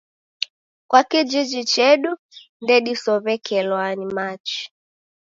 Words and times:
Kwa 0.89 1.01
kijiji 1.09 1.61
chedu 1.73 2.11
ndedisow'ekelwa 2.63 3.83
ni 3.97 4.05
machi 4.15 4.61